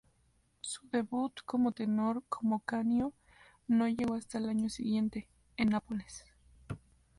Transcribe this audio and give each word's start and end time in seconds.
Su 0.61 0.87
debut 0.89 1.31
como 1.45 1.73
tenor 1.73 2.23
—como 2.27 2.61
Canio— 2.61 3.13
no 3.67 3.87
llegó 3.87 4.15
hasta 4.15 4.39
el 4.39 4.49
año 4.49 4.67
siguiente, 4.67 5.27
en 5.57 5.69
Nápoles. 5.69 6.25